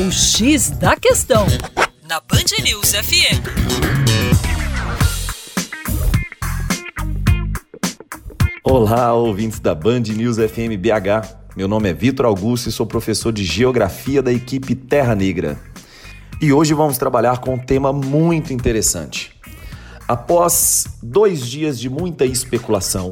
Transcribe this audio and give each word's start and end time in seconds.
O 0.00 0.12
X 0.12 0.70
da 0.70 0.94
Questão, 0.94 1.44
na 2.08 2.20
Band 2.20 2.62
News 2.62 2.92
FM. 2.92 3.42
Olá, 8.62 9.12
ouvintes 9.12 9.58
da 9.58 9.74
Band 9.74 10.02
News 10.02 10.36
FM 10.36 10.78
BH. 10.78 11.56
Meu 11.56 11.66
nome 11.66 11.90
é 11.90 11.92
Vitor 11.92 12.26
Augusto 12.26 12.68
e 12.68 12.72
sou 12.72 12.86
professor 12.86 13.32
de 13.32 13.42
Geografia 13.42 14.22
da 14.22 14.32
equipe 14.32 14.76
Terra 14.76 15.16
Negra. 15.16 15.58
E 16.40 16.52
hoje 16.52 16.74
vamos 16.74 16.96
trabalhar 16.96 17.38
com 17.38 17.54
um 17.54 17.58
tema 17.58 17.92
muito 17.92 18.52
interessante. 18.52 19.32
Após 20.06 20.86
dois 21.02 21.44
dias 21.44 21.76
de 21.76 21.90
muita 21.90 22.24
especulação, 22.24 23.10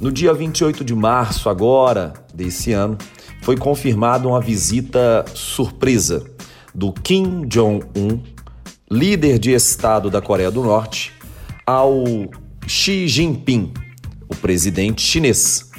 no 0.00 0.12
dia 0.12 0.32
28 0.32 0.84
de 0.84 0.94
março, 0.94 1.48
agora 1.48 2.14
desse 2.32 2.72
ano, 2.72 2.96
foi 3.42 3.56
confirmada 3.56 4.28
uma 4.28 4.40
visita 4.40 5.24
surpresa 5.34 6.24
do 6.74 6.92
Kim 6.92 7.46
Jong-un, 7.46 8.20
líder 8.90 9.38
de 9.38 9.52
Estado 9.52 10.10
da 10.10 10.20
Coreia 10.20 10.50
do 10.50 10.62
Norte, 10.62 11.12
ao 11.66 12.04
Xi 12.66 13.08
Jinping, 13.08 13.72
o 14.28 14.36
presidente 14.36 15.02
chinês. 15.02 15.70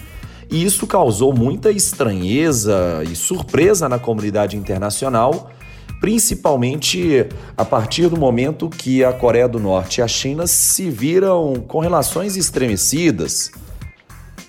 E 0.50 0.66
isso 0.66 0.86
causou 0.86 1.34
muita 1.34 1.72
estranheza 1.72 3.04
e 3.10 3.16
surpresa 3.16 3.88
na 3.88 3.98
comunidade 3.98 4.58
internacional, 4.58 5.52
principalmente 6.02 7.26
a 7.56 7.64
partir 7.64 8.10
do 8.10 8.18
momento 8.18 8.70
que 8.70 9.04
a 9.04 9.14
Coreia 9.14 9.48
do 9.48 9.60
Norte 9.60 10.00
e 10.00 10.02
a 10.02 10.08
China 10.08 10.48
se 10.48 10.90
viram 10.90 11.64
com 11.68 11.80
relações 11.80 12.36
estremecidas. 12.36 13.52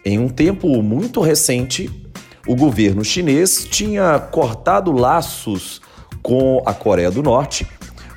Em 0.05 0.19
um 0.19 0.29
tempo 0.29 0.83
muito 0.83 1.21
recente, 1.21 1.89
o 2.47 2.57
governo 2.57 3.05
chinês 3.05 3.65
tinha 3.65 4.19
cortado 4.19 4.93
laços 4.93 5.81
com 6.23 6.63
a 6.67 6.75
Coreia 6.75 7.11
do 7.11 7.23
Norte, 7.23 7.67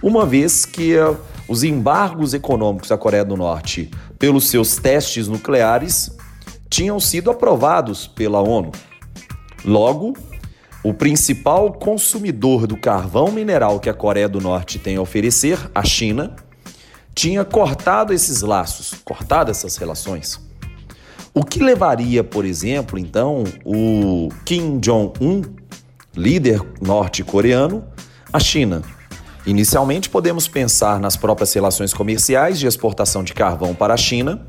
uma 0.01 0.25
vez 0.25 0.65
que 0.65 0.95
eh, 0.95 1.15
os 1.47 1.63
embargos 1.63 2.33
econômicos 2.33 2.89
da 2.89 2.97
Coreia 2.97 3.25
do 3.25 3.37
Norte 3.37 3.89
pelos 4.17 4.49
seus 4.49 4.75
testes 4.75 5.27
nucleares 5.27 6.15
tinham 6.69 6.99
sido 6.99 7.29
aprovados 7.29 8.07
pela 8.07 8.41
ONU. 8.41 8.71
Logo, 9.63 10.15
o 10.83 10.93
principal 10.93 11.73
consumidor 11.73 12.67
do 12.67 12.77
carvão 12.77 13.31
mineral 13.31 13.79
que 13.79 13.89
a 13.89 13.93
Coreia 13.93 14.29
do 14.29 14.39
Norte 14.39 14.77
tem 14.77 14.97
a 14.97 15.01
oferecer, 15.01 15.57
a 15.73 15.83
China, 15.83 16.35
tinha 17.13 17.45
cortado 17.45 18.13
esses 18.13 18.41
laços, 18.41 18.93
cortado 19.03 19.49
essas 19.49 19.77
relações. 19.77 20.39
O 21.37 21.43
que 21.43 21.59
levaria, 21.59 22.23
por 22.23 22.45
exemplo, 22.45 22.97
então, 22.97 23.43
o 23.65 24.29
Kim 24.45 24.79
Jong-un, 24.79 25.41
líder 26.15 26.61
norte-coreano, 26.81 27.83
à 28.31 28.39
China? 28.39 28.81
Inicialmente, 29.45 30.09
podemos 30.09 30.47
pensar 30.47 30.97
nas 30.97 31.17
próprias 31.17 31.51
relações 31.51 31.93
comerciais 31.93 32.57
de 32.57 32.67
exportação 32.67 33.21
de 33.21 33.33
carvão 33.33 33.75
para 33.75 33.93
a 33.93 33.97
China, 33.97 34.47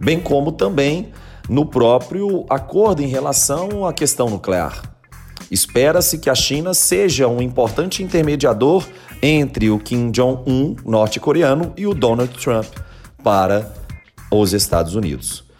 bem 0.00 0.18
como 0.18 0.52
também 0.52 1.12
no 1.50 1.66
próprio 1.66 2.46
acordo 2.48 3.02
em 3.02 3.08
relação 3.08 3.86
à 3.86 3.92
questão 3.92 4.30
nuclear. 4.30 4.80
Espera-se 5.50 6.16
que 6.16 6.30
a 6.30 6.34
China 6.34 6.72
seja 6.72 7.28
um 7.28 7.42
importante 7.42 8.02
intermediador 8.02 8.88
entre 9.20 9.68
o 9.68 9.78
Kim 9.78 10.10
Jong-un 10.10 10.76
norte-coreano 10.82 11.74
e 11.76 11.86
o 11.86 11.92
Donald 11.92 12.32
Trump 12.38 12.68
para 13.22 13.70
os 14.30 14.54
Estados 14.54 14.94
Unidos. 14.94 15.51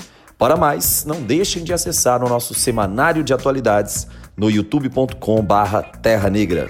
Para 0.43 0.57
mais, 0.57 1.05
não 1.05 1.23
deixem 1.23 1.63
de 1.63 1.73
acessar 1.73 2.21
o 2.21 2.29
nosso 2.29 2.53
semanário 2.53 3.23
de 3.23 3.33
atualidades 3.33 4.09
no 4.37 4.51
youtube.com/terra 4.51 6.29
negra. 6.29 6.69